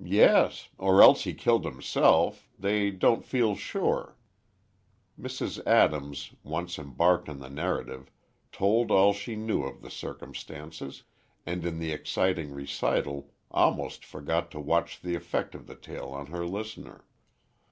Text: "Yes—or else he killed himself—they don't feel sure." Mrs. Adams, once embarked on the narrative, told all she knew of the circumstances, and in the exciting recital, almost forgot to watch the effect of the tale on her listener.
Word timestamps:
"Yes—or 0.00 1.02
else 1.02 1.24
he 1.24 1.34
killed 1.34 1.64
himself—they 1.64 2.92
don't 2.92 3.24
feel 3.24 3.56
sure." 3.56 4.16
Mrs. 5.20 5.60
Adams, 5.66 6.30
once 6.44 6.78
embarked 6.78 7.28
on 7.28 7.40
the 7.40 7.50
narrative, 7.50 8.08
told 8.52 8.92
all 8.92 9.12
she 9.12 9.34
knew 9.34 9.64
of 9.64 9.82
the 9.82 9.90
circumstances, 9.90 11.02
and 11.44 11.64
in 11.66 11.80
the 11.80 11.90
exciting 11.90 12.52
recital, 12.52 13.32
almost 13.50 14.04
forgot 14.04 14.52
to 14.52 14.60
watch 14.60 15.00
the 15.00 15.16
effect 15.16 15.52
of 15.56 15.66
the 15.66 15.74
tale 15.74 16.10
on 16.12 16.26
her 16.26 16.46
listener. 16.46 17.04